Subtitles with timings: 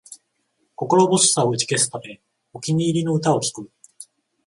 [0.73, 2.19] 心細さを打ち消すため、
[2.53, 3.71] お気に入りの歌を聴く